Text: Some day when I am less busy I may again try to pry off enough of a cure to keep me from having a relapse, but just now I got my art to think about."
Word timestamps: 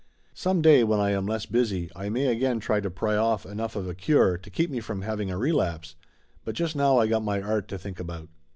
Some 0.33 0.63
day 0.63 0.83
when 0.83 0.99
I 0.99 1.11
am 1.11 1.27
less 1.27 1.45
busy 1.45 1.91
I 1.95 2.09
may 2.09 2.25
again 2.25 2.59
try 2.59 2.79
to 2.79 2.89
pry 2.89 3.15
off 3.15 3.45
enough 3.45 3.75
of 3.75 3.87
a 3.87 3.93
cure 3.93 4.35
to 4.35 4.49
keep 4.49 4.71
me 4.71 4.79
from 4.79 5.03
having 5.03 5.29
a 5.29 5.37
relapse, 5.37 5.95
but 6.43 6.55
just 6.55 6.75
now 6.75 6.97
I 6.97 7.05
got 7.05 7.23
my 7.23 7.39
art 7.39 7.67
to 7.67 7.77
think 7.77 7.99
about." 7.99 8.27